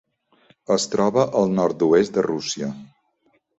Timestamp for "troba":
0.93-1.27